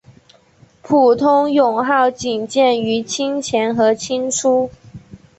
[0.81, 4.71] 普通勇号仅见于清前和清初。